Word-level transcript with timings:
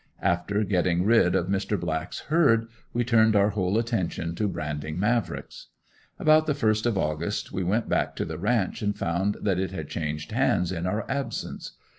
After 0.23 0.63
getting 0.63 1.05
rid 1.05 1.35
of 1.35 1.45
Mr. 1.45 1.79
Black's 1.79 2.21
herd 2.21 2.67
we 2.91 3.03
turned 3.03 3.35
our 3.35 3.51
whole 3.51 3.77
attention 3.77 4.33
to 4.33 4.47
branding 4.47 4.97
Mavricks. 4.99 5.67
About 6.17 6.47
the 6.47 6.55
first 6.55 6.87
of 6.87 6.97
August 6.97 7.51
we 7.51 7.63
went 7.63 7.87
back 7.87 8.15
to 8.15 8.25
the 8.25 8.39
ranch 8.39 8.81
and 8.81 8.97
found 8.97 9.37
that 9.43 9.59
it 9.59 9.69
had 9.69 9.89
changed 9.89 10.31
hands 10.31 10.71
in 10.71 10.87
our 10.87 11.05
absence. 11.07 11.73